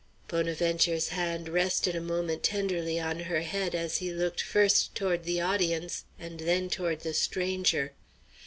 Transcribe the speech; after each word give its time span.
Bonaventure's 0.29 1.09
hand 1.09 1.47
rested 1.47 1.95
a 1.95 2.01
moment 2.01 2.41
tenderly 2.41 2.99
on 2.99 3.19
her 3.19 3.41
head 3.41 3.75
as 3.75 3.97
he 3.97 4.11
looked 4.11 4.41
first 4.41 4.95
toward 4.95 5.25
the 5.25 5.39
audience 5.39 6.05
and 6.17 6.39
then 6.39 6.69
toward 6.71 7.01
the 7.01 7.13
stranger. 7.13 7.93